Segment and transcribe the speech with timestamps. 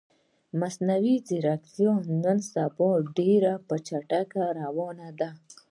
[0.59, 1.93] مصنوعی ځیرکتیا
[2.23, 5.29] نن سبا ډیره په چټکې روانه ده